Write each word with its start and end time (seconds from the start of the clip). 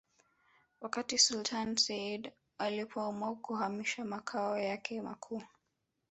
Wakati 0.81 1.17
Sultani 1.17 1.77
Sayyid 1.77 2.23
Said 2.23 2.31
alipoamua 2.57 3.35
kuhamisha 3.35 4.05
makao 4.05 4.57
yake 4.59 5.01
makuu 5.01 5.43